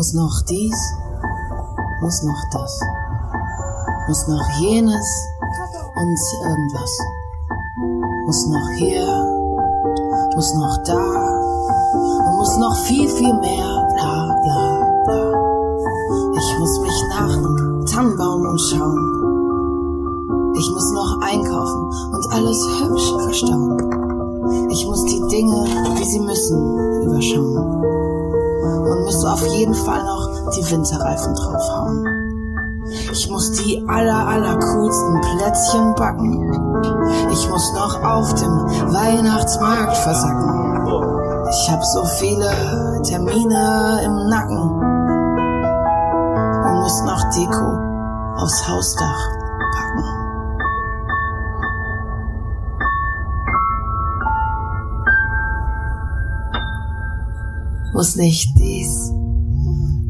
[0.00, 0.80] Muss noch dies,
[2.00, 2.80] muss noch das,
[4.08, 5.06] muss noch jenes
[5.94, 6.18] und
[6.48, 6.98] irgendwas.
[8.24, 9.06] Muss noch hier,
[10.34, 10.96] muss noch da
[12.24, 15.22] und muss noch viel, viel mehr, bla bla bla.
[16.34, 18.96] Ich muss mich nach einem Tannenbaum umschauen.
[20.56, 24.70] Ich muss noch einkaufen und alles hübsch verstauen.
[24.70, 25.62] Ich muss die Dinge,
[25.98, 27.99] wie sie müssen, überschauen.
[28.62, 32.20] Und muss auf jeden Fall noch die Winterreifen draufhauen.
[33.12, 37.30] Ich muss die aller, aller coolsten Plätzchen backen.
[37.30, 40.86] Ich muss noch auf dem Weihnachtsmarkt versacken.
[41.50, 44.58] Ich hab so viele Termine im Nacken.
[46.64, 49.39] Und muss noch Deko aufs Hausdach
[57.92, 59.10] Muss nicht dies,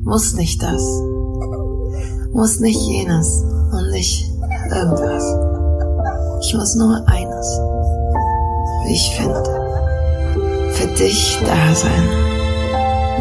[0.04, 0.82] muss nicht das,
[2.32, 3.42] muss nicht jenes
[3.72, 4.30] und nicht
[4.70, 5.24] irgendwas.
[6.42, 7.58] Ich muss nur eines,
[8.84, 9.42] wie ich finde,
[10.72, 12.08] für dich da sein,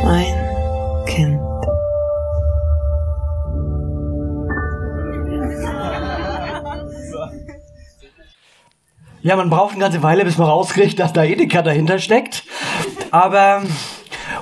[0.03, 1.39] mein Kind.
[9.21, 12.43] Ja, man braucht eine ganze Weile, bis man rauskriegt, dass da Edeka dahinter steckt.
[13.11, 13.63] Aber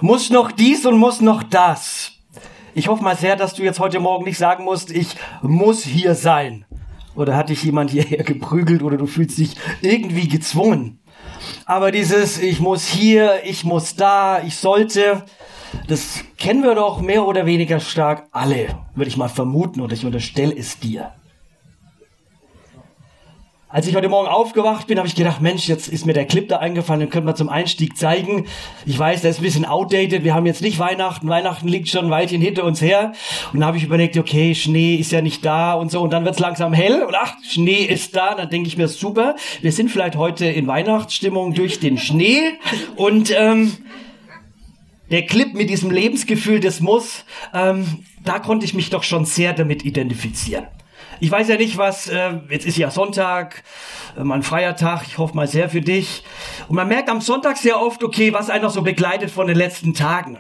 [0.02, 2.12] muss noch dies und muss noch das.
[2.74, 6.14] Ich hoffe mal sehr, dass du jetzt heute Morgen nicht sagen musst, ich muss hier
[6.14, 6.66] sein.
[7.16, 11.00] Oder hat dich jemand hierher geprügelt oder du fühlst dich irgendwie gezwungen.
[11.66, 15.26] Aber dieses ich muss hier, ich muss da, ich sollte,
[15.88, 20.06] das kennen wir doch mehr oder weniger stark alle, würde ich mal vermuten oder ich
[20.06, 21.14] unterstelle es dir.
[23.70, 26.48] Als ich heute Morgen aufgewacht bin, habe ich gedacht, Mensch, jetzt ist mir der Clip
[26.48, 28.46] da eingefallen, den können wir zum Einstieg zeigen.
[28.86, 32.06] Ich weiß, der ist ein bisschen outdated, wir haben jetzt nicht Weihnachten, Weihnachten liegt schon
[32.06, 33.12] ein Weilchen hinter uns her.
[33.52, 36.24] Und dann habe ich überlegt, okay, Schnee ist ja nicht da und so, und dann
[36.24, 39.74] wird es langsam hell und ach, Schnee ist da, dann denke ich mir, super, wir
[39.74, 42.40] sind vielleicht heute in Weihnachtsstimmung durch den Schnee
[42.96, 43.74] und ähm,
[45.12, 49.52] der Clip mit diesem Lebensgefühl des Muss, ähm, da konnte ich mich doch schon sehr
[49.52, 50.68] damit identifizieren.
[51.20, 53.64] Ich weiß ja nicht, was, äh, jetzt ist ja Sonntag,
[54.18, 56.24] äh, mein freier Tag, ich hoffe mal sehr für dich.
[56.68, 59.58] Und man merkt am Sonntag sehr oft, okay, was einen noch so begleitet von den
[59.58, 60.40] letzten Tagen.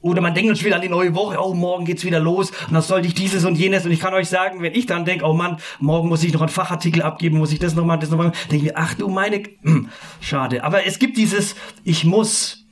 [0.00, 2.72] Oder man denkt schon wieder an die neue Woche, oh, morgen geht's wieder los und
[2.72, 3.84] dann sollte ich dieses und jenes.
[3.84, 6.40] Und ich kann euch sagen, wenn ich dann denke, oh Mann, morgen muss ich noch
[6.40, 8.94] einen Fachartikel abgeben, muss ich das noch machen, das noch machen, denke ich mir, ach
[8.94, 9.88] du meine, hm,
[10.20, 10.62] schade.
[10.62, 12.64] Aber es gibt dieses, ich muss.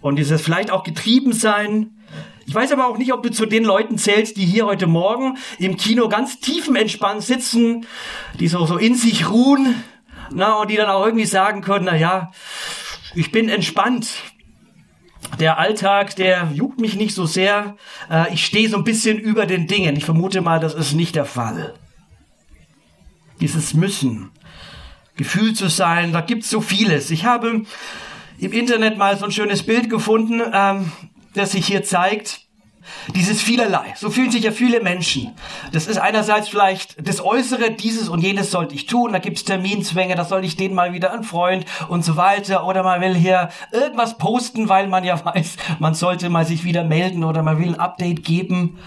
[0.00, 1.97] Und dieses vielleicht auch getrieben sein,
[2.48, 5.36] ich weiß aber auch nicht, ob du zu den Leuten zählst, die hier heute Morgen
[5.58, 7.86] im Kino ganz tiefenentspannt sitzen,
[8.40, 9.84] die so, so in sich ruhen,
[10.30, 12.32] na, und die dann auch irgendwie sagen können, na ja,
[13.14, 14.08] ich bin entspannt.
[15.38, 17.76] Der Alltag, der juckt mich nicht so sehr.
[18.10, 19.94] Äh, ich stehe so ein bisschen über den Dingen.
[19.96, 21.74] Ich vermute mal, das ist nicht der Fall.
[23.42, 24.30] Dieses Müssen,
[25.18, 27.10] Gefühl zu sein, da gibt's so vieles.
[27.10, 27.64] Ich habe
[28.38, 30.40] im Internet mal so ein schönes Bild gefunden.
[30.50, 30.92] Ähm,
[31.34, 32.48] das sich hier zeigt,
[33.14, 33.94] dieses vielerlei.
[33.96, 35.34] So fühlen sich ja viele Menschen.
[35.72, 40.14] Das ist einerseits vielleicht das Äußere, dieses und jenes sollte ich tun, da gibt's Terminzwänge,
[40.14, 42.66] da soll ich den mal wieder ein Freund und so weiter.
[42.66, 46.84] Oder man will hier irgendwas posten, weil man ja weiß, man sollte mal sich wieder
[46.84, 48.78] melden oder man will ein Update geben.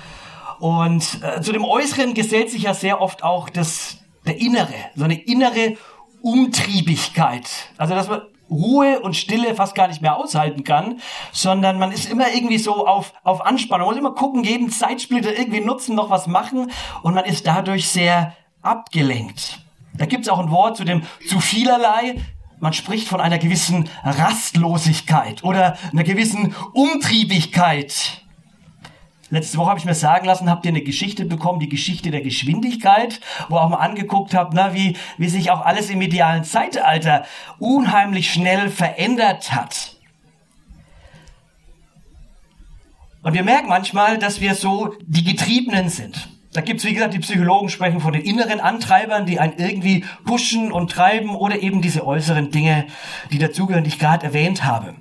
[0.59, 3.97] Und äh, zu dem Äußeren gesellt sich ja sehr oft auch das,
[4.27, 5.75] der Innere, so eine innere
[6.21, 7.49] Umtriebigkeit.
[7.77, 8.21] Also, dass man
[8.51, 10.99] Ruhe und Stille fast gar nicht mehr aushalten kann,
[11.31, 13.87] sondern man ist immer irgendwie so auf, auf Anspannung.
[13.87, 16.71] Man muss immer gucken, jeden Zeitsplitter irgendwie nutzen, noch was machen
[17.01, 19.59] und man ist dadurch sehr abgelenkt.
[19.97, 22.21] Da gibt's auch ein Wort zu dem zu vielerlei.
[22.59, 28.21] Man spricht von einer gewissen Rastlosigkeit oder einer gewissen Umtriebigkeit.
[29.31, 32.21] Letzte Woche habe ich mir sagen lassen, habt ihr eine Geschichte bekommen, die Geschichte der
[32.21, 37.25] Geschwindigkeit, wo auch mal angeguckt habt, na, wie, wie sich auch alles im medialen Zeitalter
[37.57, 39.95] unheimlich schnell verändert hat.
[43.23, 46.27] Und wir merken manchmal, dass wir so die Getriebenen sind.
[46.51, 50.73] Da gibt's wie gesagt, die Psychologen sprechen von den inneren Antreibern, die einen irgendwie pushen
[50.73, 52.87] und treiben oder eben diese äußeren Dinge,
[53.31, 54.95] die dazugehören, die ich gerade erwähnt habe.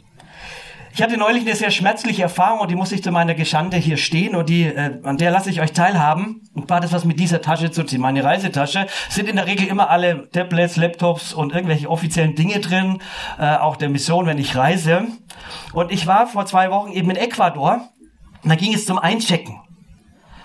[0.93, 3.97] Ich hatte neulich eine sehr schmerzliche Erfahrung und die muss ich zu meiner Geschande hier
[3.97, 6.43] stehen und die, äh, an der lasse ich euch teilhaben.
[6.53, 8.01] Und war das was mit dieser Tasche zu tun.
[8.01, 12.99] Meine Reisetasche sind in der Regel immer alle Tablets, Laptops und irgendwelche offiziellen Dinge drin,
[13.39, 15.07] äh, auch der Mission, wenn ich reise.
[15.73, 17.89] Und ich war vor zwei Wochen eben in Ecuador
[18.43, 19.61] und da ging es zum Einchecken.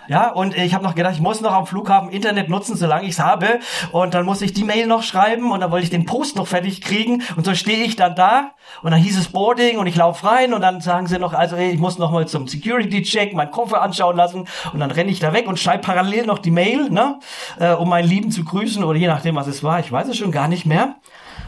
[0.07, 3.12] Ja, und ich habe noch gedacht, ich muss noch am Flughafen Internet nutzen, solange ich
[3.12, 3.60] es habe.
[3.92, 6.48] Und dann muss ich die Mail noch schreiben und dann wollte ich den Post noch
[6.48, 7.24] fertig kriegen.
[7.36, 8.52] Und so stehe ich dann da
[8.84, 11.56] und dann hieß es Boarding und ich laufe rein und dann sagen sie noch, also
[11.57, 14.48] ich muss noch mal zum Security-Check meinen Koffer anschauen lassen.
[14.74, 17.19] Und dann renne ich da weg und schreibe parallel noch die Mail, ne,
[17.60, 19.80] äh, um meinen Lieben zu grüßen oder je nachdem, was es war.
[19.80, 20.96] Ich weiß es schon gar nicht mehr.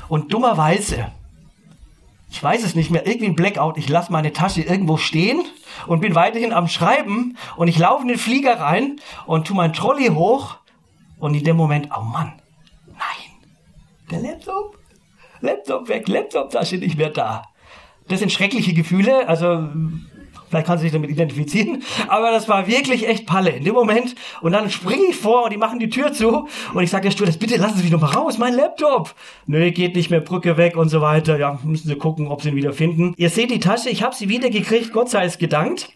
[0.08, 1.08] Und dummerweise
[2.38, 5.42] ich weiß es nicht mehr, irgendwie ein Blackout, ich lasse meine Tasche irgendwo stehen
[5.88, 9.74] und bin weiterhin am Schreiben und ich laufe in den Flieger rein und tu mein
[9.74, 10.58] Trolley hoch
[11.18, 12.40] und in dem Moment, oh Mann,
[12.86, 13.50] nein,
[14.12, 14.78] der Laptop,
[15.42, 17.42] Laptop weg, Laptop-Tasche nicht mehr da.
[18.08, 19.70] Das sind schreckliche Gefühle, also
[20.50, 21.84] Vielleicht kann sie sich damit identifizieren.
[22.08, 24.16] Aber das war wirklich echt Palle in dem Moment.
[24.42, 26.48] Und dann springe ich vor und die machen die Tür zu.
[26.74, 29.14] Und ich sage der Stewardess, bitte lassen Sie mich noch mal raus, mein Laptop.
[29.46, 31.38] Nö, geht nicht mehr, Brücke weg und so weiter.
[31.38, 33.14] Ja, müssen Sie gucken, ob Sie ihn wieder finden.
[33.18, 35.90] Ihr seht die Tasche, ich habe sie wieder gekriegt, Gott sei es gedankt.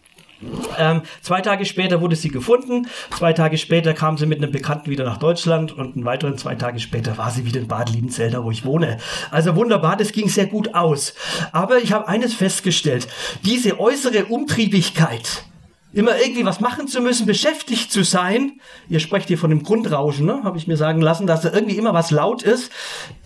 [0.78, 2.86] Ähm, zwei Tage später wurde sie gefunden.
[3.16, 6.54] Zwei Tage später kam sie mit einem Bekannten wieder nach Deutschland und einen weiteren zwei
[6.54, 8.98] Tage später war sie wieder in Bad Liebenzell, wo ich wohne.
[9.30, 11.14] Also wunderbar, das ging sehr gut aus.
[11.52, 13.08] Aber ich habe eines festgestellt.
[13.44, 15.44] Diese äußere Umtriebigkeit,
[15.92, 18.60] immer irgendwie was machen zu müssen, beschäftigt zu sein.
[18.88, 20.40] Ihr sprecht hier von dem Grundrauschen, ne?
[20.44, 22.70] habe ich mir sagen lassen, dass da irgendwie immer was laut ist.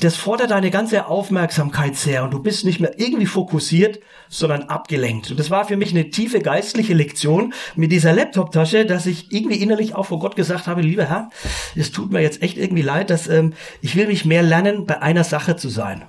[0.01, 5.31] Das fordert deine ganze Aufmerksamkeit sehr und du bist nicht mehr irgendwie fokussiert, sondern abgelenkt.
[5.31, 9.57] Und das war für mich eine tiefe geistliche Lektion mit dieser Laptop-Tasche, dass ich irgendwie
[9.57, 11.31] innerlich auch vor Gott gesagt habe, lieber Herr,
[11.77, 15.01] es tut mir jetzt echt irgendwie leid, dass ähm, ich will mich mehr lernen, bei
[15.01, 16.05] einer Sache zu sein.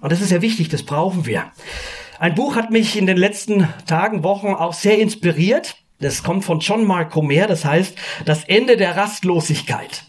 [0.00, 1.44] Und das ist ja wichtig, das brauchen wir.
[2.18, 5.76] Ein Buch hat mich in den letzten Tagen, Wochen auch sehr inspiriert.
[6.00, 10.04] Das kommt von John Mark Comer, das heißt Das Ende der Rastlosigkeit.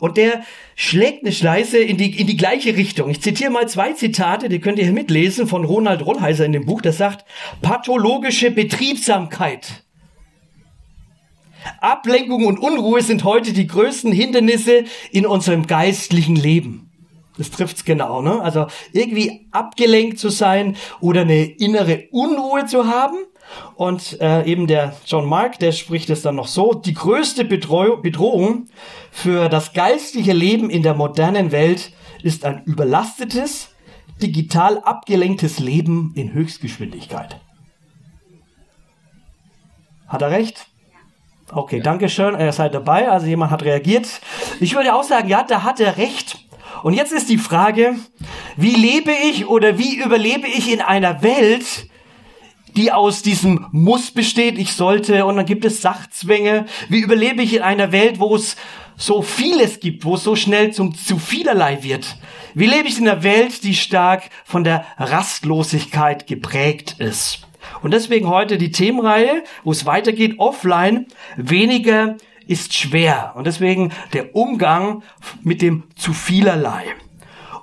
[0.00, 0.42] Und der
[0.74, 3.10] schlägt eine Schleiße in die, in die gleiche Richtung.
[3.10, 6.66] Ich zitiere mal zwei Zitate, die könnt ihr hier mitlesen von Ronald Rollheiser in dem
[6.66, 6.80] Buch.
[6.80, 7.24] Das sagt,
[7.62, 9.84] pathologische Betriebsamkeit.
[11.80, 16.85] Ablenkung und Unruhe sind heute die größten Hindernisse in unserem geistlichen Leben.
[17.38, 18.40] Das trifft's genau, ne?
[18.40, 23.16] Also irgendwie abgelenkt zu sein oder eine innere Unruhe zu haben.
[23.74, 28.02] Und äh, eben der John Mark, der spricht es dann noch so, die größte Bedrohung,
[28.02, 28.66] Bedrohung
[29.12, 31.92] für das geistliche Leben in der modernen Welt
[32.22, 33.68] ist ein überlastetes,
[34.20, 37.40] digital abgelenktes Leben in Höchstgeschwindigkeit.
[40.08, 40.66] Hat er recht?
[41.52, 44.08] Okay, danke schön, ihr seid dabei, also jemand hat reagiert.
[44.58, 46.45] Ich würde auch sagen, ja, da hat er recht.
[46.82, 47.96] Und jetzt ist die Frage,
[48.56, 51.88] wie lebe ich oder wie überlebe ich in einer Welt,
[52.76, 56.66] die aus diesem Muss besteht, ich sollte, und dann gibt es Sachzwänge.
[56.88, 58.56] Wie überlebe ich in einer Welt, wo es
[58.96, 62.16] so vieles gibt, wo es so schnell zum zu vielerlei wird?
[62.54, 67.40] Wie lebe ich in einer Welt, die stark von der Rastlosigkeit geprägt ist?
[67.82, 71.06] Und deswegen heute die Themenreihe, wo es weitergeht, offline,
[71.36, 73.32] weniger ist schwer.
[73.34, 75.02] Und deswegen der Umgang
[75.42, 76.84] mit dem zu vielerlei.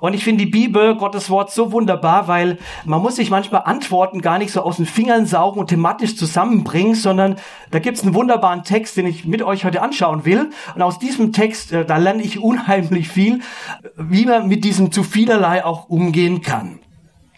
[0.04, 4.20] Und ich finde die Bibel, Gottes Wort, so wunderbar, weil man muss sich manchmal Antworten
[4.20, 7.36] gar nicht so aus den Fingern saugen und thematisch zusammenbringen, sondern
[7.70, 10.50] da gibt es einen wunderbaren Text, den ich mit euch heute anschauen will.
[10.74, 13.40] Und aus diesem Text, äh, da lerne ich unheimlich viel,
[13.96, 16.80] wie man mit diesem zu vielerlei auch umgehen kann.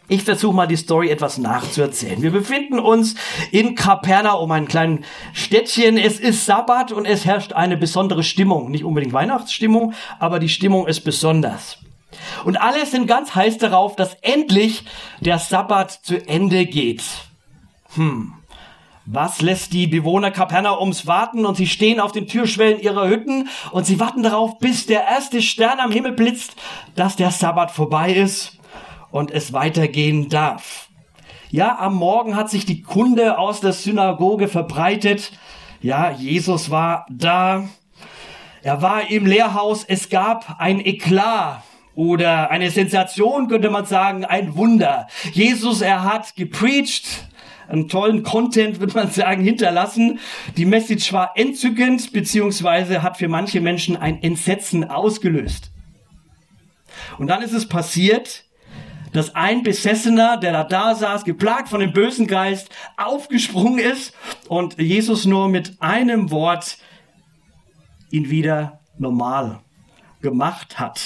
[0.08, 2.22] Ich versuche mal die Story etwas nachzuerzählen.
[2.22, 3.16] Wir befinden uns
[3.50, 5.98] in Kapernaum, ein kleines Städtchen.
[5.98, 8.70] Es ist Sabbat und es herrscht eine besondere Stimmung.
[8.70, 11.78] Nicht unbedingt Weihnachtsstimmung, aber die Stimmung ist besonders.
[12.44, 14.84] Und alle sind ganz heiß darauf, dass endlich
[15.20, 17.02] der Sabbat zu Ende geht.
[17.94, 18.32] Hm.
[19.06, 23.86] Was lässt die Bewohner Kapernaums warten und sie stehen auf den Türschwellen ihrer Hütten und
[23.86, 26.56] sie warten darauf, bis der erste Stern am Himmel blitzt,
[26.94, 28.56] dass der Sabbat vorbei ist
[29.10, 30.88] und es weitergehen darf.
[31.50, 35.32] Ja, am Morgen hat sich die Kunde aus der Synagoge verbreitet.
[35.80, 37.68] Ja, Jesus war da.
[38.62, 39.84] Er war im Lehrhaus.
[39.84, 41.62] Es gab ein Eklat
[41.94, 45.06] oder eine Sensation, könnte man sagen, ein Wunder.
[45.32, 47.28] Jesus, er hat gepreacht,
[47.68, 50.18] einen tollen Content, würde man sagen, hinterlassen.
[50.56, 55.70] Die Message war entzückend, beziehungsweise hat für manche Menschen ein Entsetzen ausgelöst.
[57.18, 58.45] Und dann ist es passiert,
[59.16, 64.14] dass ein Besessener, der da, da saß, geplagt von dem bösen Geist, aufgesprungen ist
[64.48, 66.78] und Jesus nur mit einem Wort
[68.10, 69.60] ihn wieder normal
[70.20, 71.00] gemacht hat.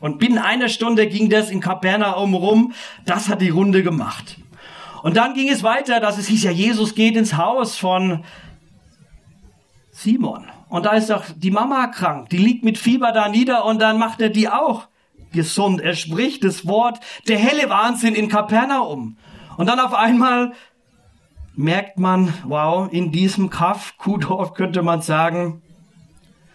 [0.00, 2.72] Und binnen einer Stunde ging das in Kapernaum rum.
[3.04, 4.38] Das hat die Runde gemacht.
[5.04, 8.24] Und dann ging es weiter, dass es hieß ja, Jesus geht ins Haus von
[9.92, 10.48] Simon.
[10.68, 12.30] Und da ist doch die Mama krank.
[12.30, 14.88] Die liegt mit Fieber da nieder und dann macht er die auch
[15.32, 15.80] gesund.
[15.80, 19.16] Er spricht das Wort, der helle Wahnsinn in Kapernaum.
[19.56, 20.52] Und dann auf einmal
[21.54, 25.62] merkt man, wow, in diesem Kaff, Kuhdorf könnte man sagen,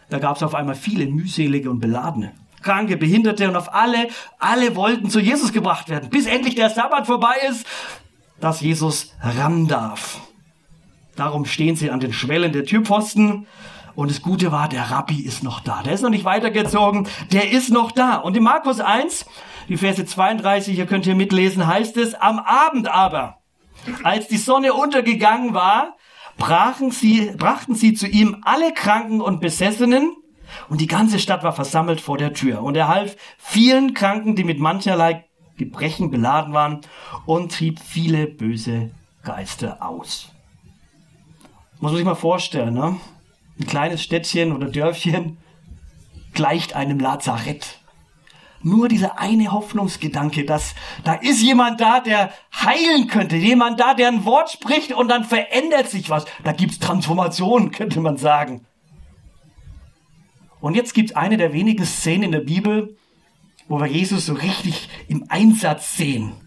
[0.09, 2.33] da gab es auf einmal viele mühselige und beladene.
[2.61, 4.07] Kranke, Behinderte und auf alle,
[4.39, 7.65] alle wollten zu Jesus gebracht werden, bis endlich der Sabbat vorbei ist,
[8.39, 10.21] dass Jesus ran darf.
[11.15, 13.47] Darum stehen sie an den Schwellen der Türpfosten.
[13.97, 15.81] Und das Gute war, der Rabbi ist noch da.
[15.81, 18.17] Der ist noch nicht weitergezogen, der ist noch da.
[18.17, 19.25] Und in Markus 1,
[19.69, 23.39] die Verse 32, hier könnt ihr mitlesen, heißt es, am Abend aber,
[24.03, 25.95] als die Sonne untergegangen war,
[26.37, 30.15] brachen sie, brachten sie zu ihm alle Kranken und Besessenen,
[30.69, 32.61] und die ganze Stadt war versammelt vor der Tür.
[32.61, 35.25] Und er half vielen Kranken, die mit mancherlei
[35.57, 36.81] Gebrechen beladen waren,
[37.25, 38.91] und trieb viele böse
[39.23, 40.29] Geister aus.
[41.79, 42.97] Muss man sich mal vorstellen, ne?
[43.59, 45.37] Ein kleines Städtchen oder Dörfchen
[46.33, 47.79] gleicht einem Lazarett.
[48.61, 54.07] Nur dieser eine Hoffnungsgedanke, dass da ist jemand da, der heilen könnte, jemand da, der
[54.09, 56.25] ein Wort spricht und dann verändert sich was.
[56.43, 58.65] Da gibt's Transformation, könnte man sagen.
[60.59, 62.97] Und jetzt gibt's eine der wenigen Szenen in der Bibel,
[63.67, 66.46] wo wir Jesus so richtig im Einsatz sehen.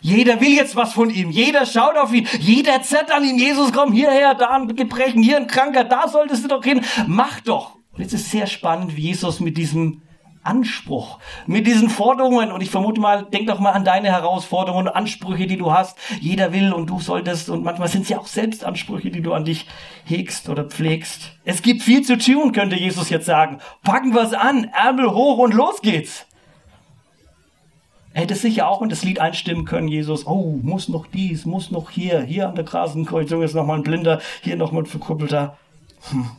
[0.00, 1.30] Jeder will jetzt was von ihm.
[1.30, 2.26] Jeder schaut auf ihn.
[2.38, 3.38] Jeder zerrt an ihm.
[3.38, 6.82] Jesus, komm hierher, da ein Gebrechen, hier ein Kranker, da solltest du doch hin.
[7.06, 7.76] Mach doch.
[7.92, 10.02] Und jetzt ist sehr spannend, wie Jesus mit diesem
[10.42, 14.94] Anspruch, mit diesen Forderungen, und ich vermute mal, denk doch mal an deine Herausforderungen und
[14.94, 15.98] Ansprüche, die du hast.
[16.18, 19.44] Jeder will und du solltest, und manchmal sind es ja auch Selbstansprüche, die du an
[19.44, 19.66] dich
[20.04, 21.32] hegst oder pflegst.
[21.44, 23.58] Es gibt viel zu tun, könnte Jesus jetzt sagen.
[23.82, 26.26] Packen wir's an, Ärmel hoch und los geht's.
[28.12, 31.90] Hätte sicher auch in das Lied einstimmen können, Jesus, oh, muss noch dies, muss noch
[31.90, 35.56] hier, hier an der Grasenkreuzung ist nochmal ein Blinder, hier nochmal ein Verkrüppelter.
[36.10, 36.30] Hm.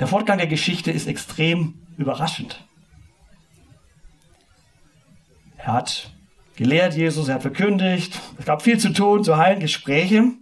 [0.00, 2.64] Der Fortgang der Geschichte ist extrem überraschend.
[5.56, 6.10] Er hat
[6.56, 10.32] gelehrt, Jesus, er hat verkündigt, es gab viel zu tun, zu heilen, Gespräche.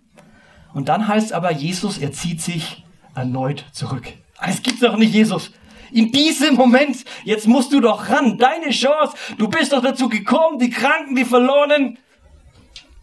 [0.72, 4.14] Und dann heißt aber, Jesus, er zieht sich erneut zurück.
[4.40, 5.52] Es gibt doch nicht, Jesus.
[5.92, 9.16] In diesem Moment, jetzt musst du doch ran, deine Chance.
[9.38, 11.98] Du bist doch dazu gekommen, die Kranken, die Verlorenen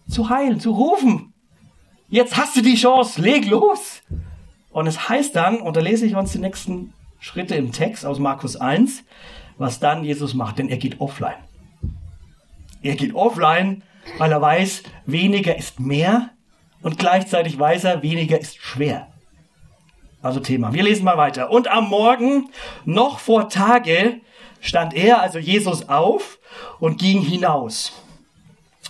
[0.09, 1.33] zu heilen, zu rufen.
[2.09, 4.01] Jetzt hast du die Chance, leg los.
[4.71, 8.19] Und es heißt dann, und da lese ich uns die nächsten Schritte im Text aus
[8.19, 9.03] Markus 1,
[9.57, 11.37] was dann Jesus macht, denn er geht offline.
[12.81, 13.83] Er geht offline,
[14.17, 16.29] weil er weiß, weniger ist mehr
[16.81, 19.07] und gleichzeitig weiß er, weniger ist schwer.
[20.27, 20.73] Also Thema.
[20.73, 21.51] Wir lesen mal weiter.
[21.51, 22.49] Und am Morgen,
[22.83, 24.19] noch vor Tage,
[24.59, 26.39] stand er, also Jesus, auf
[26.81, 27.93] und ging hinaus.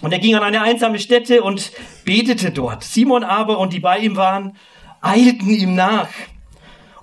[0.02, 1.72] Und er ging an eine einsame Stätte und
[2.06, 2.84] betete dort.
[2.84, 4.58] Simon aber und die bei ihm waren,
[5.00, 6.10] eilten ihm nach.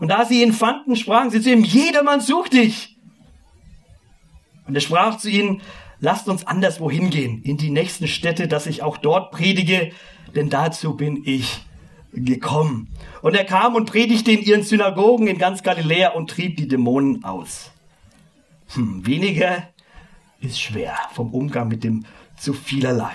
[0.01, 2.97] Und da sie ihn fanden, sprachen sie zu ihm, jedermann sucht dich.
[4.67, 5.63] Und er sprach zu ihnen,
[6.01, 9.93] lasst uns anderswo hingehen, in die nächsten Städte, dass ich auch dort predige,
[10.35, 11.61] denn dazu bin ich
[12.15, 12.89] gekommen.
[13.23, 17.25] Und er kam und predigte in ihren Synagogen in ganz Galiläa und trieb die Dämonen
[17.25, 17.71] aus.
[18.75, 19.69] Hm, weniger
[20.41, 22.05] ist schwer vom Umgang mit dem
[22.37, 23.13] zu vielerlei.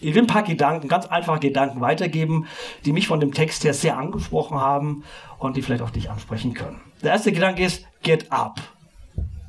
[0.00, 2.46] Ich will ein paar Gedanken, ganz einfache Gedanken weitergeben,
[2.84, 5.04] die mich von dem Text her sehr angesprochen haben
[5.38, 6.80] und die vielleicht auch dich ansprechen können.
[7.02, 8.60] Der erste Gedanke ist, get up.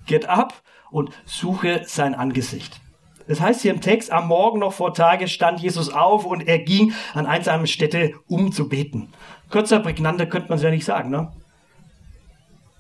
[0.08, 2.82] Get up und suche sein Angesicht.
[3.28, 6.60] Das heißt hier im Text, am Morgen noch vor Tage stand Jesus auf und er
[6.60, 9.10] ging an einsamen Stätte, um zu beten.
[9.50, 11.32] Kürzer, prägnanter könnte man es ja nicht sagen, ne?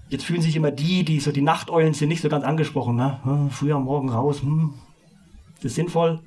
[0.09, 3.19] Jetzt fühlen sich immer die, die so die Nachteulen sind, nicht so ganz angesprochen, ne?
[3.23, 4.73] Hm, früher am Morgen raus, hm.
[5.55, 6.19] Ist das sinnvoll?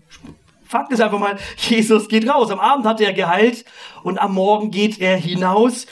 [0.64, 2.50] Fakt ist einfach mal, Jesus geht raus.
[2.50, 3.64] Am Abend hat er geheilt
[4.02, 5.86] und am Morgen geht er hinaus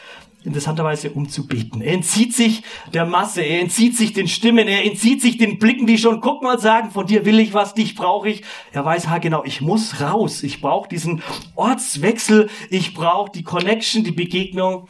[0.45, 1.81] interessanterweise um zu beten.
[1.81, 5.87] Er entzieht sich der Masse, er entzieht sich den Stimmen, er entzieht sich den Blicken,
[5.87, 8.43] die schon guck mal sagen, von dir will ich was, dich brauche ich.
[8.73, 11.23] Er weiß ha genau, ich muss raus, ich brauche diesen
[11.55, 14.89] Ortswechsel, ich brauche die Connection, die Begegnung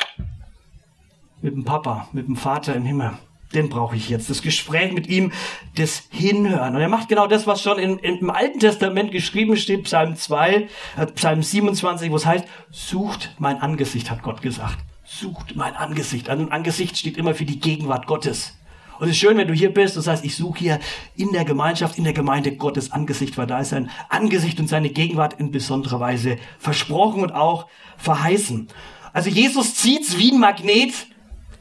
[1.43, 3.13] mit dem Papa, mit dem Vater im Himmel.
[3.53, 4.31] Den brauche ich jetzt.
[4.31, 5.31] Das Gespräch mit ihm,
[5.75, 6.75] das Hinhören.
[6.75, 10.17] Und er macht genau das, was schon in, in, im Alten Testament geschrieben steht, Psalm
[10.17, 14.79] 2, äh, Psalm 27, wo es heißt, sucht mein Angesicht, hat Gott gesagt
[15.19, 16.28] sucht mein Angesicht.
[16.28, 18.57] Ein Angesicht steht immer für die Gegenwart Gottes.
[18.99, 19.97] Und es ist schön, wenn du hier bist.
[19.97, 20.81] Das heißt, ich suche hier
[21.16, 24.90] in der Gemeinschaft, in der Gemeinde Gottes Angesicht, weil da ist sein Angesicht und seine
[24.90, 27.66] Gegenwart in besonderer Weise versprochen und auch
[27.97, 28.69] verheißen.
[29.12, 30.95] Also Jesus zieht's wie ein Magnet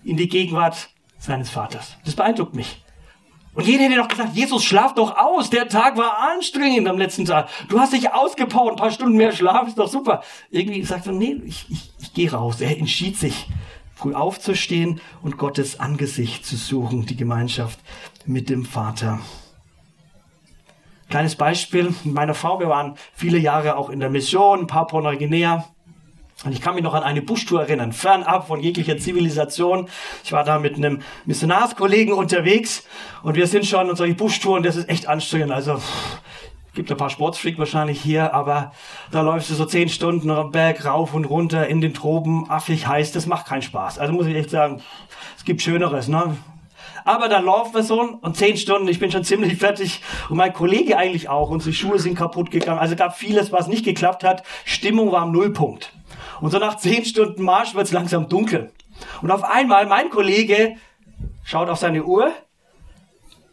[0.04, 1.98] in die Gegenwart seines Vaters.
[2.06, 2.81] Das beeindruckt mich.
[3.54, 5.50] Und jeder hätte doch gesagt, Jesus, schlaf doch aus.
[5.50, 7.50] Der Tag war anstrengend am letzten Tag.
[7.68, 10.24] Du hast dich ausgepowert, ein paar Stunden mehr Schlaf ist doch super.
[10.50, 12.62] Irgendwie sagt er, nee, ich, ich, ich gehe raus.
[12.62, 13.48] Er entschied sich,
[13.94, 17.80] früh aufzustehen und Gottes Angesicht zu suchen, die Gemeinschaft
[18.26, 19.20] mit dem Vater.
[21.10, 25.66] Kleines Beispiel, mit meiner Frau, wir waren viele Jahre auch in der Mission, Papua-Neuguinea.
[26.44, 29.88] Und ich kann mich noch an eine Buschtour erinnern, fernab von jeglicher Zivilisation.
[30.24, 32.84] Ich war da mit einem Missionarskollegen unterwegs
[33.22, 35.52] und wir sind schon in solche Buschtouren, das ist echt anstrengend.
[35.52, 36.22] Also pff,
[36.74, 38.72] gibt ein paar Sportsfreak wahrscheinlich hier, aber
[39.12, 42.88] da läufst du so zehn Stunden am Berg rauf und runter in den Tropen, affig
[42.88, 44.00] heiß, das macht keinen Spaß.
[44.00, 44.82] Also muss ich echt sagen,
[45.38, 46.38] es gibt Schöneres, ne?
[47.04, 50.54] Aber dann laufen wir so und zehn Stunden, ich bin schon ziemlich fertig und mein
[50.54, 51.50] Kollege eigentlich auch.
[51.50, 52.80] Unsere Schuhe sind kaputt gegangen.
[52.80, 54.44] Also gab vieles, was nicht geklappt hat.
[54.66, 55.92] Stimmung war am Nullpunkt.
[56.42, 58.72] Und so nach zehn Stunden Marsch wird es langsam dunkel.
[59.22, 60.76] Und auf einmal, mein Kollege
[61.44, 62.32] schaut auf seine Uhr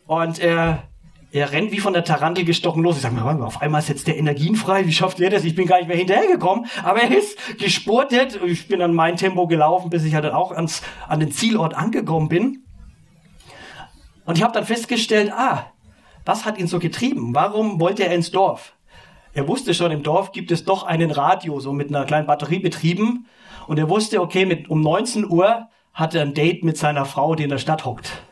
[0.07, 0.85] und er,
[1.31, 2.97] er rennt wie von der Tarantel gestochen los.
[2.97, 4.87] Ich sage mir, auf einmal setzt der Energien frei.
[4.87, 5.45] Wie schafft er das?
[5.45, 6.67] Ich bin gar nicht mehr hinterhergekommen.
[6.83, 8.41] Aber er ist gespurtet.
[8.47, 12.29] Ich bin an mein Tempo gelaufen, bis ich halt auch ans, an den Zielort angekommen
[12.29, 12.65] bin.
[14.25, 15.67] Und ich habe dann festgestellt, ah,
[16.25, 17.35] was hat ihn so getrieben?
[17.35, 18.75] Warum wollte er ins Dorf?
[19.33, 22.59] Er wusste schon, im Dorf gibt es doch einen Radio, so mit einer kleinen Batterie
[22.59, 23.27] betrieben.
[23.67, 27.35] Und er wusste, okay, mit, um 19 Uhr hat er ein Date mit seiner Frau,
[27.35, 28.23] die in der Stadt hockt.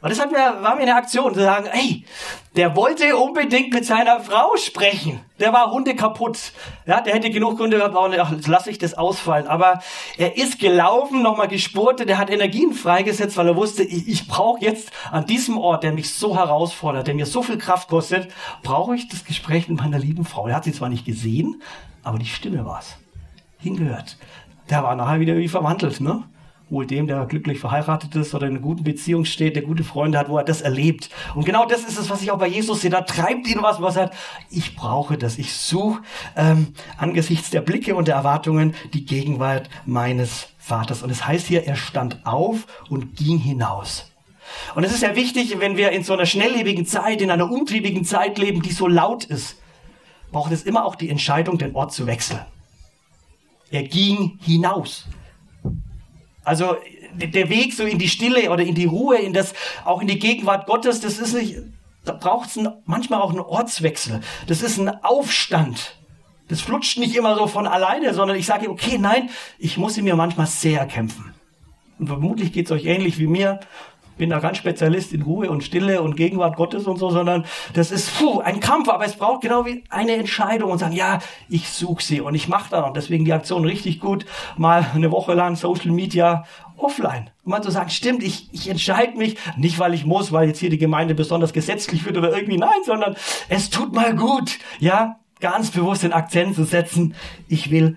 [0.00, 2.04] Und das hat mir, war mir eine Aktion, zu sagen, ey,
[2.54, 5.20] der wollte unbedingt mit seiner Frau sprechen.
[5.40, 6.52] Der war Hunde kaputt.
[6.86, 9.46] Ja, der hätte genug Gründe gehabt, ach, jetzt lasse ich das ausfallen.
[9.46, 9.80] Aber
[10.18, 14.62] er ist gelaufen, nochmal gespurtet, der hat Energien freigesetzt, weil er wusste, ich, ich brauche
[14.62, 18.28] jetzt an diesem Ort, der mich so herausfordert, der mir so viel Kraft kostet,
[18.62, 20.46] brauche ich das Gespräch mit meiner lieben Frau.
[20.46, 21.62] Er hat sie zwar nicht gesehen,
[22.02, 22.96] aber die Stimme war's.
[23.58, 24.18] Hingehört.
[24.70, 26.24] Der war nachher wieder wie verwandelt, ne?
[26.68, 30.18] Wohl dem, der glücklich verheiratet ist oder in einer guten Beziehung steht, der gute Freunde
[30.18, 31.10] hat, wo er das erlebt.
[31.34, 32.90] Und genau das ist es, was ich auch bei Jesus sehe.
[32.90, 34.14] Da treibt ihn was, was er hat.
[34.50, 35.38] Ich brauche das.
[35.38, 36.02] Ich suche
[36.36, 41.02] ähm, angesichts der Blicke und der Erwartungen die Gegenwart meines Vaters.
[41.02, 44.10] Und es das heißt hier, er stand auf und ging hinaus.
[44.74, 48.04] Und es ist ja wichtig, wenn wir in so einer schnelllebigen Zeit, in einer umtriebigen
[48.04, 49.56] Zeit leben, die so laut ist,
[50.32, 52.40] braucht es immer auch die Entscheidung, den Ort zu wechseln.
[53.70, 55.06] Er ging hinaus.
[56.46, 56.76] Also
[57.12, 59.52] der Weg so in die Stille oder in die Ruhe, in das,
[59.84, 61.56] auch in die Gegenwart Gottes, das ist nicht,
[62.04, 64.20] da braucht es manchmal auch einen Ortswechsel.
[64.46, 65.96] Das ist ein Aufstand.
[66.48, 69.28] Das flutscht nicht immer so von alleine, sondern ich sage, okay, nein,
[69.58, 71.34] ich muss ihn mir manchmal sehr erkämpfen.
[71.98, 73.58] Und vermutlich geht es euch ähnlich wie mir
[74.16, 77.90] bin da ganz Spezialist in Ruhe und Stille und Gegenwart Gottes und so, sondern das
[77.90, 81.68] ist puh, ein Kampf, aber es braucht genau wie eine Entscheidung und sagen, ja, ich
[81.68, 84.26] suche sie und ich mache da und deswegen die Aktion richtig gut,
[84.56, 86.44] mal eine Woche lang Social Media
[86.76, 87.30] offline.
[87.44, 90.58] Und mal zu sagen, stimmt, ich, ich entscheide mich, nicht weil ich muss, weil jetzt
[90.58, 93.16] hier die Gemeinde besonders gesetzlich wird oder irgendwie, nein, sondern
[93.48, 97.14] es tut mal gut, ja, ganz bewusst den Akzent zu setzen,
[97.48, 97.96] ich will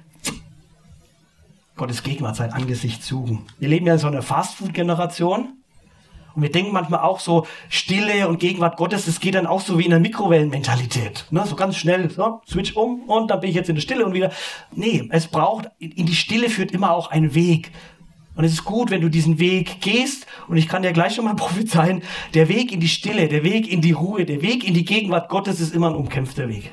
[1.75, 3.45] Gottes Gegenwart sein Angesicht suchen.
[3.57, 5.58] Wir leben ja in so einer Fastfood-Generation.
[6.35, 9.79] Und wir denken manchmal auch so, Stille und Gegenwart Gottes, das geht dann auch so
[9.79, 11.25] wie in der Mikrowellenmentalität.
[11.31, 11.45] Ne?
[11.45, 14.13] So ganz schnell, so, switch um und dann bin ich jetzt in der Stille und
[14.13, 14.31] wieder.
[14.71, 17.71] Nee, es braucht, in die Stille führt immer auch ein Weg.
[18.35, 20.25] Und es ist gut, wenn du diesen Weg gehst.
[20.47, 23.69] Und ich kann dir gleich schon mal prophezeien, der Weg in die Stille, der Weg
[23.69, 26.71] in die Ruhe, der Weg in die Gegenwart Gottes ist immer ein umkämpfter Weg.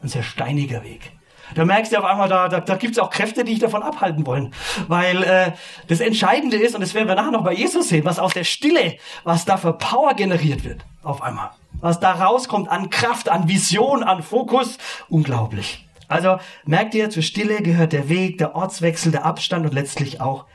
[0.00, 1.12] Ein sehr steiniger Weg.
[1.54, 3.82] Da merkst du auf einmal, da, da, da gibt es auch Kräfte, die dich davon
[3.82, 4.52] abhalten wollen.
[4.88, 5.52] Weil äh,
[5.88, 8.44] das Entscheidende ist, und das werden wir nachher noch bei Jesus sehen, was aus der
[8.44, 11.50] Stille, was da für Power generiert wird, auf einmal.
[11.80, 14.78] Was da rauskommt an Kraft, an Vision, an Fokus,
[15.08, 15.86] unglaublich.
[16.08, 20.46] Also merkt ihr, zur Stille gehört der Weg, der Ortswechsel, der Abstand und letztlich auch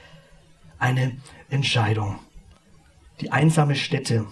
[0.80, 1.18] eine
[1.50, 2.20] Entscheidung.
[3.20, 4.26] Die einsame Stätte,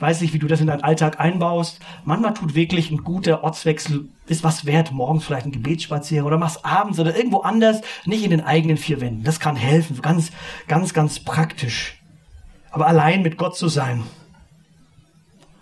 [0.00, 1.78] ich weiß nicht, wie du das in deinen Alltag einbaust.
[2.04, 4.92] Manchmal tut wirklich ein guter Ortswechsel, ist was wert.
[4.92, 9.00] Morgens vielleicht ein Gebetsspaziergang oder machst abends oder irgendwo anders, nicht in den eigenen vier
[9.00, 9.24] Wänden.
[9.24, 10.30] Das kann helfen, ganz,
[10.68, 12.00] ganz, ganz praktisch.
[12.70, 14.04] Aber allein mit Gott zu sein.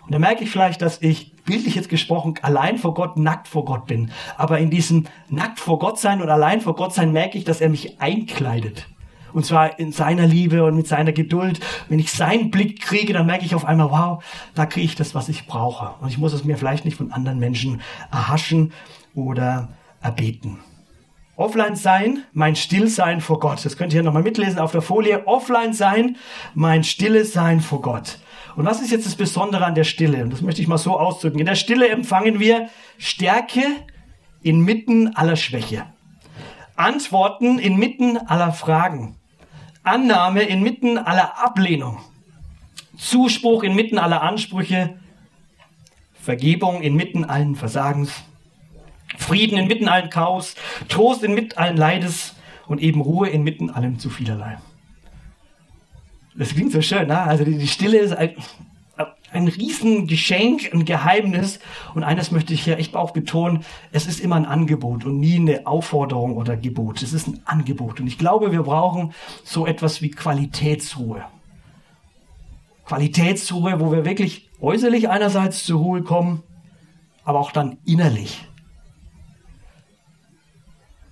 [0.05, 3.65] Und da merke ich vielleicht, dass ich bildlich jetzt gesprochen allein vor Gott, nackt vor
[3.65, 4.11] Gott bin.
[4.37, 7.61] Aber in diesem nackt vor Gott sein und allein vor Gott sein merke ich, dass
[7.61, 8.87] er mich einkleidet.
[9.33, 11.59] Und zwar in seiner Liebe und mit seiner Geduld.
[11.87, 14.23] Wenn ich seinen Blick kriege, dann merke ich auf einmal, wow,
[14.55, 15.95] da kriege ich das, was ich brauche.
[16.01, 18.73] Und ich muss es mir vielleicht nicht von anderen Menschen erhaschen
[19.13, 19.69] oder
[20.01, 20.59] erbeten.
[21.35, 23.63] Offline sein, mein Stillsein vor Gott.
[23.63, 25.25] Das könnt ihr nochmal mitlesen auf der Folie.
[25.25, 26.17] Offline sein,
[26.53, 28.19] mein stilles Sein vor Gott.
[28.57, 30.21] Und was ist jetzt das Besondere an der Stille?
[30.21, 31.39] Und das möchte ich mal so ausdrücken.
[31.39, 33.61] In der Stille empfangen wir Stärke
[34.41, 35.85] inmitten aller Schwäche.
[36.75, 39.15] Antworten inmitten aller Fragen.
[39.83, 41.99] Annahme inmitten aller Ablehnung,
[42.97, 44.99] Zuspruch inmitten aller Ansprüche,
[46.21, 48.11] Vergebung inmitten allen Versagens,
[49.17, 50.55] Frieden inmitten allen Chaos,
[50.89, 52.35] Trost inmitten allen Leides
[52.67, 54.57] und eben Ruhe inmitten allem zu vielerlei.
[56.35, 57.19] Das klingt so schön, ne?
[57.19, 58.33] Also die, Stille ist ein,
[59.31, 61.59] ein Riesengeschenk, ein Geheimnis.
[61.93, 65.37] Und eines möchte ich hier echt auch betonen, es ist immer ein Angebot und nie
[65.37, 67.01] eine Aufforderung oder Gebot.
[67.01, 67.99] Es ist ein Angebot.
[67.99, 69.13] Und ich glaube, wir brauchen
[69.43, 71.23] so etwas wie Qualitätsruhe.
[72.85, 76.43] Qualitätsruhe, wo wir wirklich äußerlich einerseits zur Ruhe kommen,
[77.23, 78.45] aber auch dann innerlich.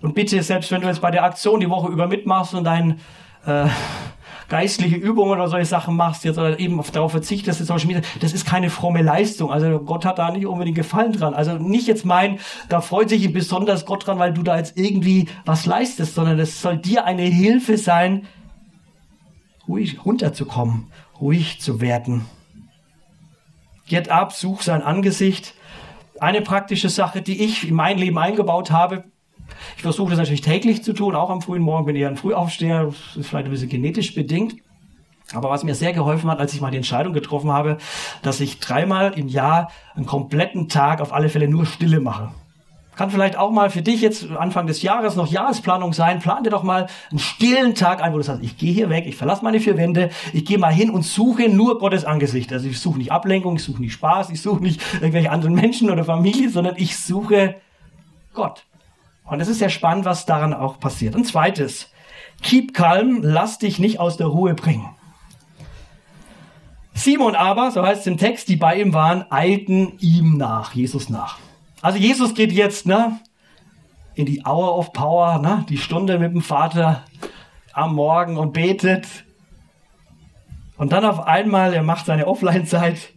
[0.02, 3.00] Und bitte, selbst wenn du jetzt bei der Aktion die Woche über mitmachst und dein
[3.46, 3.68] äh,
[4.50, 8.46] geistliche Übungen oder solche Sachen machst, jetzt oder eben darauf verzichtest, jetzt Media, das ist
[8.46, 9.52] keine fromme Leistung.
[9.52, 11.34] Also Gott hat da nicht unbedingt Gefallen dran.
[11.34, 15.28] Also nicht jetzt meinen, da freut sich besonders Gott dran, weil du da jetzt irgendwie
[15.46, 18.26] was leistest, sondern es soll dir eine Hilfe sein,
[19.68, 20.88] ruhig runterzukommen,
[21.20, 22.26] ruhig zu werden.
[23.88, 25.54] Get up, such sein Angesicht.
[26.20, 29.04] Eine praktische Sache, die ich in mein Leben eingebaut habe,
[29.76, 32.86] ich versuche das natürlich täglich zu tun, auch am frühen Morgen, bin eher ein Frühaufsteher,
[32.86, 34.56] das ist vielleicht ein bisschen genetisch bedingt.
[35.34, 37.78] Aber was mir sehr geholfen hat, als ich mal die Entscheidung getroffen habe,
[38.22, 42.32] dass ich dreimal im Jahr einen kompletten Tag auf alle Fälle nur Stille mache.
[42.96, 46.20] Kann vielleicht auch mal für dich jetzt Anfang des Jahres noch Jahresplanung sein.
[46.20, 49.06] Plan dir doch mal einen stillen Tag ein, wo du sagst, ich gehe hier weg,
[49.06, 52.52] ich verlasse meine vier Wände, ich gehe mal hin und suche nur Gottes Angesicht.
[52.52, 55.92] Also ich suche nicht Ablenkung, ich suche nicht Spaß, ich suche nicht irgendwelche anderen Menschen
[55.92, 57.58] oder Familie, sondern ich suche
[58.34, 58.66] Gott.
[59.28, 61.16] Und es ist sehr spannend, was daran auch passiert.
[61.16, 61.92] Und zweites,
[62.42, 64.90] keep calm, lass dich nicht aus der Ruhe bringen.
[66.94, 71.10] Simon aber, so heißt es im Text, die bei ihm waren, eilten ihm nach, Jesus
[71.10, 71.38] nach.
[71.82, 73.20] Also Jesus geht jetzt ne,
[74.16, 77.04] in die Hour of Power, ne, die Stunde mit dem Vater
[77.74, 79.08] am Morgen und betet.
[80.78, 83.14] Und dann auf einmal, er macht seine Offline-Zeit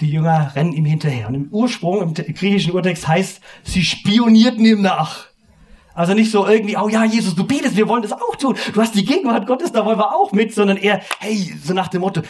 [0.00, 1.28] die Jünger rennen ihm hinterher.
[1.28, 5.26] Und im Ursprung, im griechischen Urtext heißt, sie spionierten ihm nach.
[5.94, 8.56] Also nicht so irgendwie, oh ja, Jesus, du betest, wir wollen das auch tun.
[8.72, 11.88] Du hast die Gegenwart Gottes, da wollen wir auch mit, sondern eher, hey, so nach
[11.88, 12.22] dem Motto,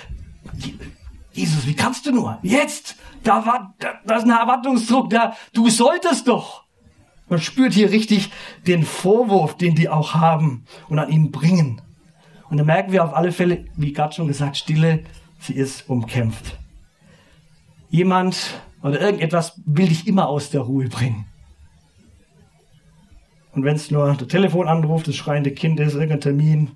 [1.33, 2.39] Jesus, wie kannst du nur?
[2.43, 6.65] Jetzt, da war, da, da ist ein Erwartungsdruck, da, du solltest doch.
[7.29, 8.31] Man spürt hier richtig
[8.67, 11.81] den Vorwurf, den die auch haben und an ihnen bringen.
[12.51, 15.05] Und da merken wir auf alle Fälle, wie gerade schon gesagt, Stille,
[15.39, 16.60] sie ist umkämpft.
[17.91, 21.27] Jemand oder irgendetwas will dich immer aus der Ruhe bringen.
[23.53, 26.71] Und wenn es nur der Telefonanruf, das schreiende Kind ist, irgendein Termin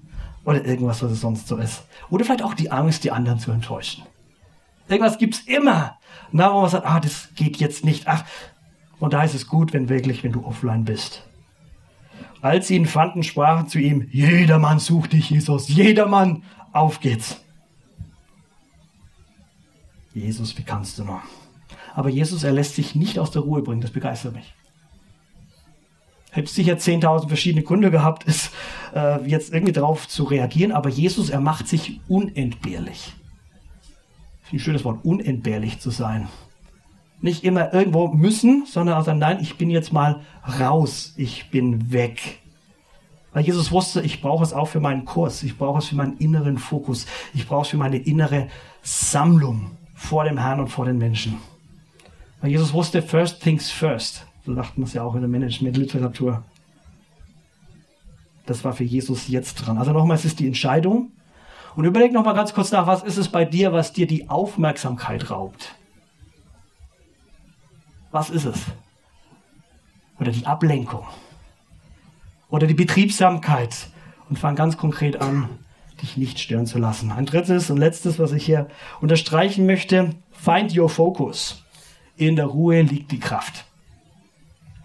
[0.45, 1.85] oder irgendwas, was es sonst so ist.
[2.11, 4.03] Oder vielleicht auch die Angst, die anderen zu enttäuschen.
[4.89, 5.99] Irgendwas gibt's immer.
[6.33, 8.07] Und da, wo man sagt, ah, das geht jetzt nicht.
[8.07, 8.25] Ach,
[8.99, 11.27] und da ist es gut, wenn wirklich, wenn du offline bist.
[12.43, 17.44] Als sie ihn fanden, sprachen zu ihm, jedermann sucht dich, Jesus, jedermann, auf geht's.
[20.15, 21.21] Jesus, wie kannst du nur?
[21.95, 24.55] Aber Jesus, er lässt sich nicht aus der Ruhe bringen, das begeistert mich.
[26.31, 28.51] Hätte sicher 10.000 verschiedene Gründe gehabt, ist,
[28.95, 33.13] äh, jetzt irgendwie darauf zu reagieren, aber Jesus, er macht sich unentbehrlich.
[34.53, 36.29] Ein schönes Wort, unentbehrlich zu sein.
[37.21, 40.21] Nicht immer irgendwo müssen, sondern auch sagen, nein, ich bin jetzt mal
[40.61, 42.41] raus, ich bin weg.
[43.33, 46.19] Weil Jesus wusste, ich brauche es auch für meinen Kurs, ich brauche es für meinen
[46.19, 48.49] inneren Fokus, ich brauche es für meine innere
[48.83, 49.73] Sammlung
[50.05, 51.39] vor dem Herrn und vor den Menschen.
[52.41, 54.27] Weil Jesus wusste, first things first.
[54.45, 56.45] So sagt man es ja auch in der Management-Literatur.
[58.45, 59.79] Das war für Jesus jetzt dran.
[59.79, 61.11] Also nochmal, es ist die Entscheidung.
[61.75, 65.31] Und überleg nochmal ganz kurz nach, was ist es bei dir, was dir die Aufmerksamkeit
[65.31, 65.75] raubt?
[68.11, 68.61] Was ist es?
[70.21, 71.07] Oder die Ablenkung?
[72.51, 73.89] Oder die Betriebsamkeit?
[74.29, 75.49] Und fang ganz konkret an,
[76.03, 77.13] dich nicht stören zu lassen.
[77.13, 78.69] Ein drittes und letztes, was ich hier
[79.01, 81.63] unterstreichen möchte, find your focus.
[82.17, 83.65] In der Ruhe liegt die Kraft.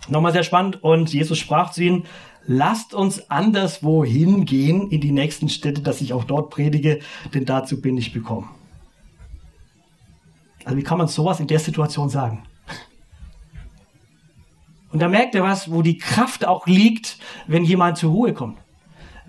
[0.08, 2.06] Nochmal sehr spannend und Jesus sprach zu ihnen,
[2.46, 7.00] lasst uns anderswo hingehen in die nächsten Städte, dass ich auch dort predige,
[7.34, 8.50] denn dazu bin ich gekommen.
[10.66, 12.44] Also wie kann man sowas in der Situation sagen?
[14.92, 18.58] Und da merkt er was, wo die Kraft auch liegt, wenn jemand zur Ruhe kommt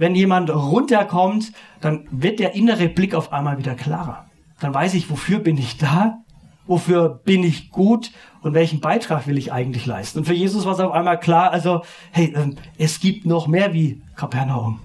[0.00, 4.24] wenn jemand runterkommt, dann wird der innere Blick auf einmal wieder klarer.
[4.58, 6.20] Dann weiß ich, wofür bin ich da,
[6.66, 8.10] wofür bin ich gut
[8.40, 10.20] und welchen Beitrag will ich eigentlich leisten.
[10.20, 11.82] Und für Jesus war es auf einmal klar, also,
[12.12, 14.80] hey, ähm, es gibt noch mehr wie Kapernaum.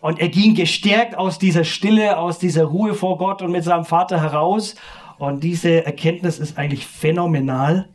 [0.00, 3.84] Und er ging gestärkt aus dieser Stille, aus dieser Ruhe vor Gott und mit seinem
[3.84, 4.74] Vater heraus.
[5.18, 7.88] Und diese Erkenntnis ist eigentlich phänomenal,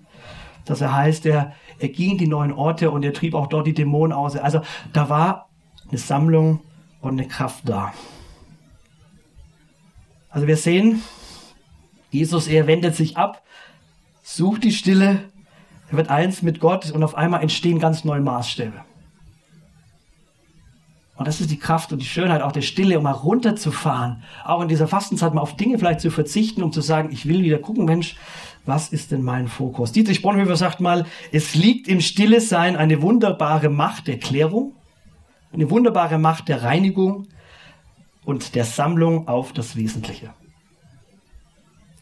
[0.64, 3.68] dass er heißt, er, er ging in die neuen Orte und er trieb auch dort
[3.68, 4.38] die Dämonen aus.
[4.38, 4.62] Also
[4.94, 5.50] da war
[5.89, 6.60] eine Sammlung
[7.02, 7.93] und eine Kraft da.
[10.30, 11.02] Also wir sehen,
[12.12, 13.43] Jesus, er wendet sich ab,
[14.24, 15.24] sucht die Stille,
[15.91, 18.84] er wird eins mit Gott und auf einmal entstehen ganz neue Maßstäbe.
[21.17, 24.62] Und das ist die Kraft und die Schönheit auch der Stille, um mal runterzufahren, auch
[24.62, 27.60] in dieser Fastenzeit mal auf Dinge vielleicht zu verzichten, um zu sagen, ich will wieder
[27.60, 28.17] gucken, Mensch,
[28.65, 29.93] was ist denn mein Fokus?
[29.93, 34.74] Dietrich Bonhoeffer sagt mal, es liegt im Stille Sein eine wunderbare Macht der Klärung,
[35.56, 37.28] eine wunderbare Macht der Reinigung
[38.24, 40.34] und der Sammlung auf das Wesentliche.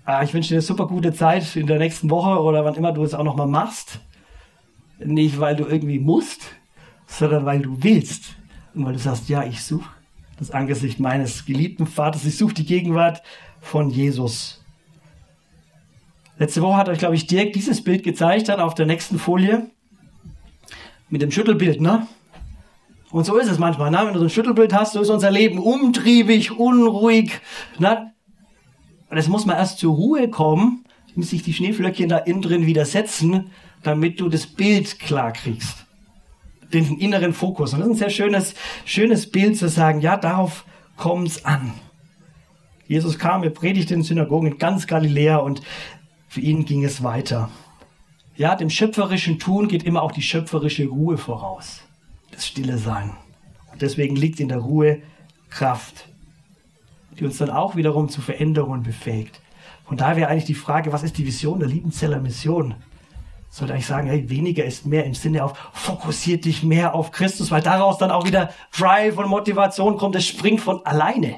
[0.05, 2.91] Ah, ich wünsche dir eine super gute Zeit in der nächsten Woche oder wann immer
[2.91, 3.99] du es auch nochmal machst.
[4.99, 6.41] Nicht, weil du irgendwie musst,
[7.07, 8.35] sondern weil du willst.
[8.73, 9.89] Und weil du sagst, ja, ich suche
[10.37, 13.21] das Angesicht meines geliebten Vaters, ich suche die Gegenwart
[13.61, 14.63] von Jesus.
[16.37, 19.69] Letzte Woche hat euch, glaube ich, Dirk dieses Bild gezeigt, dann auf der nächsten Folie.
[21.09, 22.07] Mit dem Schüttelbild, ne?
[23.13, 23.99] Und so ist es manchmal, ne?
[24.03, 27.39] Wenn du so ein Schüttelbild hast, so ist unser Leben umtriebig, unruhig,
[27.77, 28.11] ne?
[29.09, 32.65] Und es muss man erst zur Ruhe kommen, muss sich die Schneeflöckchen da innen drin
[32.65, 33.51] widersetzen,
[33.83, 35.85] damit du das Bild klar kriegst
[36.73, 37.73] den inneren Fokus.
[37.73, 40.65] Und das ist ein sehr schönes, schönes Bild zu sagen, ja, darauf
[40.97, 41.71] kommt es an.
[42.87, 45.61] Jesus kam, er predigte in Synagogen in ganz Galiläa und
[46.27, 47.51] für ihn ging es weiter.
[48.35, 51.82] Ja, dem schöpferischen Tun geht immer auch die schöpferische Ruhe voraus.
[52.33, 53.11] Das Stille Sein.
[53.71, 55.01] Und deswegen liegt in der Ruhe
[55.49, 56.07] Kraft,
[57.19, 59.39] die uns dann auch wiederum zu Veränderungen befähigt.
[59.85, 62.75] Von daher wäre eigentlich die Frage, was ist die Vision der Liebenzeller Mission?
[63.53, 67.51] sollte eigentlich sagen, hey, weniger ist mehr im Sinne auf, fokussiert dich mehr auf Christus,
[67.51, 71.35] weil daraus dann auch wieder Drive und Motivation kommt, es springt von alleine.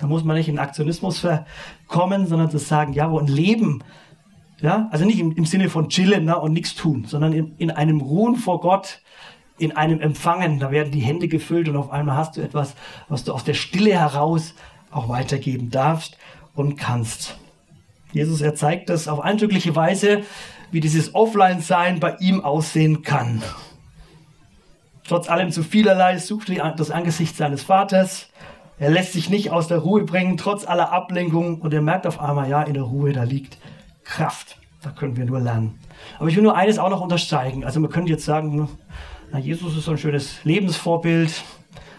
[0.00, 3.84] Da muss man nicht in Aktionismus verkommen, sondern zu sagen, ja, wo ein Leben,
[4.60, 7.70] ja, also nicht im, im Sinne von chillen ne, und nichts tun, sondern in, in
[7.70, 9.00] einem Ruhen vor Gott,
[9.58, 12.74] in einem Empfangen, da werden die Hände gefüllt und auf einmal hast du etwas,
[13.08, 14.54] was du aus der Stille heraus
[14.90, 16.18] auch weitergeben darfst
[16.54, 17.36] und kannst.
[18.12, 20.22] Jesus, er zeigt das auf eindrückliche Weise
[20.74, 23.42] wie dieses Offline-Sein bei ihm aussehen kann.
[25.06, 28.28] Trotz allem zu vielerlei sucht er das Angesicht seines Vaters.
[28.80, 31.60] Er lässt sich nicht aus der Ruhe bringen, trotz aller Ablenkung.
[31.60, 33.58] Und er merkt auf einmal, ja, in der Ruhe, da liegt
[34.02, 34.56] Kraft.
[34.82, 35.78] Da können wir nur lernen.
[36.18, 37.64] Aber ich will nur eines auch noch untersteigen.
[37.64, 38.68] Also man könnte jetzt sagen,
[39.34, 41.42] na, Jesus ist so ein schönes Lebensvorbild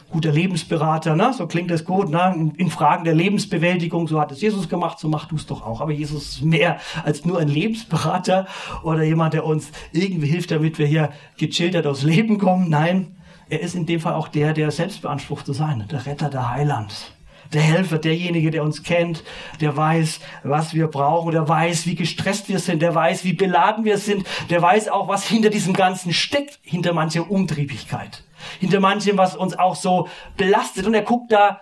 [0.10, 1.34] guter Lebensberater, ne?
[1.34, 2.54] so klingt es gut, ne?
[2.56, 5.82] In, Fragen der Lebensbewältigung, so hat es Jesus gemacht, so mach du es doch auch.
[5.82, 8.48] Aber Jesus ist mehr als nur ein Lebensberater
[8.84, 12.70] oder jemand, der uns irgendwie hilft, damit wir hier gechillter aufs Leben kommen.
[12.70, 13.18] Nein,
[13.50, 16.52] er ist in dem Fall auch der, der selbst beansprucht zu sein, der Retter, der
[16.52, 17.15] Heiland.
[17.54, 19.24] Der Helfer, derjenige, der uns kennt,
[19.62, 23.86] der weiß, was wir brauchen, der weiß, wie gestresst wir sind, der weiß, wie beladen
[23.86, 28.24] wir sind, der weiß auch, was hinter diesem Ganzen steckt, hinter mancher Umtriebigkeit
[28.60, 30.86] hinter manchem, was uns auch so belastet.
[30.86, 31.62] Und er guckt da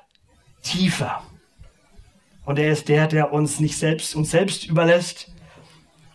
[0.62, 1.22] tiefer.
[2.46, 5.32] Und er ist der, der uns nicht selbst uns selbst überlässt.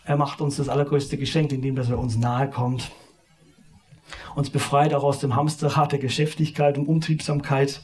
[0.05, 2.91] Er macht uns das allergrößte Geschenk, indem dass er uns nahe kommt.
[4.35, 7.81] Uns befreit auch aus dem Hamsterrad der Geschäftigkeit und Umtriebsamkeit.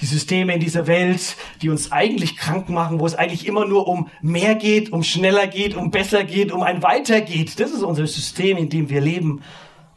[0.00, 3.88] Die Systeme in dieser Welt, die uns eigentlich krank machen, wo es eigentlich immer nur
[3.88, 7.60] um mehr geht, um schneller geht, um besser geht, um ein Weiter geht.
[7.60, 9.42] Das ist unser System, in dem wir leben.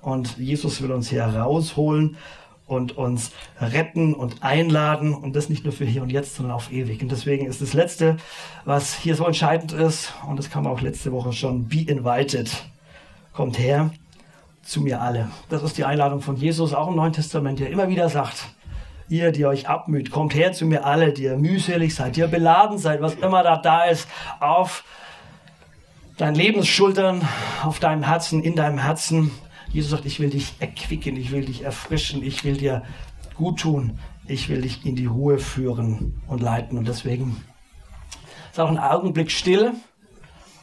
[0.02, 2.18] Und Jesus will uns hier rausholen
[2.68, 6.72] und uns retten und einladen und das nicht nur für hier und jetzt, sondern auf
[6.72, 7.02] ewig.
[7.02, 8.18] Und deswegen ist das Letzte,
[8.66, 12.52] was hier so entscheidend ist, und das kam auch letzte Woche schon, be invited.
[13.34, 13.92] Kommt her
[14.64, 15.30] zu mir alle.
[15.50, 18.48] Das ist die Einladung von Jesus, auch im Neuen Testament, der immer wieder sagt,
[19.10, 22.28] ihr, die euch abmüht, kommt her zu mir alle, die ihr mühselig seid, die ihr
[22.28, 24.08] beladen seid, was immer da da ist,
[24.40, 24.84] auf
[26.18, 27.28] deinen Lebensschultern,
[27.64, 29.32] auf deinem Herzen, in deinem Herzen
[29.76, 32.84] Jesus sagt, ich will dich erquicken, ich will dich erfrischen, ich will dir
[33.36, 36.78] gut tun, ich will dich in die Ruhe führen und leiten.
[36.78, 37.44] Und deswegen
[38.50, 39.74] ist auch ein Augenblick still.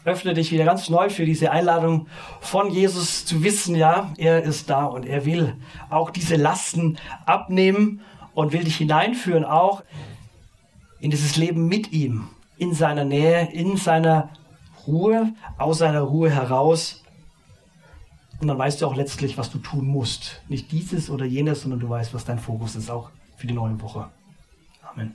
[0.07, 2.09] Öffne dich wieder ganz neu für diese Einladung
[2.41, 5.57] von Jesus zu wissen, ja, er ist da und er will
[5.91, 8.01] auch diese Lasten abnehmen
[8.35, 9.83] und will dich hineinführen auch
[11.01, 14.31] in dieses Leben mit ihm, in seiner Nähe, in seiner
[14.87, 17.03] Ruhe, aus seiner Ruhe heraus
[18.43, 20.43] und dann weißt du auch letztlich, was du tun musst.
[20.49, 23.81] Nicht dieses oder jenes, sondern du weißt, was dein Fokus ist, auch für die neue
[23.81, 24.09] Woche.
[24.83, 25.15] Amen.